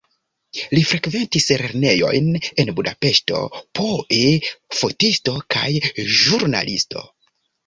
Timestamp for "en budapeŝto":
2.63-3.43